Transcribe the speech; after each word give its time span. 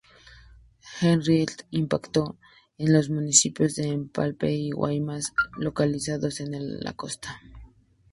Henriette 0.99 1.67
impactó 1.69 2.35
en 2.79 2.91
los 2.91 3.11
municipios 3.11 3.75
de 3.75 3.89
Empalme 3.89 4.51
y 4.51 4.71
Guaymas, 4.71 5.31
localizados 5.59 6.39
en 6.39 6.79
la 6.83 6.93
costa. 6.93 7.39